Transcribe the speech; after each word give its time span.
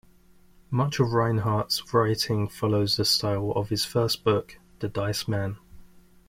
Much 0.71 0.99
of 0.99 1.13
Rhinehart's 1.13 1.93
writing 1.93 2.47
follows 2.47 2.97
the 2.97 3.05
styles 3.05 3.53
of 3.55 3.69
his 3.69 3.85
first 3.85 4.23
book, 4.23 4.57
"The 4.79 4.89
Dice 4.89 5.27
Man". 5.27 5.57